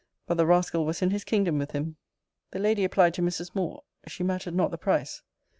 [0.25, 1.95] But the rascal was in his kingdom with him.
[2.49, 3.53] The lady applied to Mrs.
[3.53, 5.21] Moore; she mattered not the price.